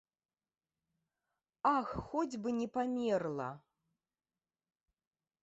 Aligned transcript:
Ах, 1.77 1.89
хоць 2.07 2.39
бы 2.47 2.55
не 2.61 2.67
памерла! 2.79 3.49